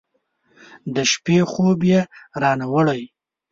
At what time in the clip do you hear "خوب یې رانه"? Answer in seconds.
1.51-2.65